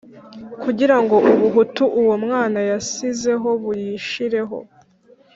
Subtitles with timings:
[0.63, 4.57] kugira ngo ubuhutu uwo mwana yasizeho buyishireho.